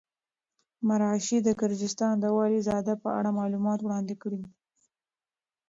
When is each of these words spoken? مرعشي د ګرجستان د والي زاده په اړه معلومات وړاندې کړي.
مرعشي 0.87 1.37
د 1.43 1.49
ګرجستان 1.61 2.13
د 2.19 2.25
والي 2.35 2.59
زاده 2.67 2.93
په 3.03 3.09
اړه 3.17 3.29
معلومات 3.39 3.79
وړاندې 3.81 4.15
کړي. 4.21 4.41